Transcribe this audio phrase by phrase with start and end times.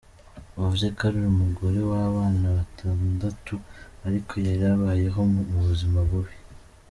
[0.57, 3.55] Avuze ko ari umugore w’abana batandatu
[4.07, 6.35] ariko yari abayeho mu buzima bubi.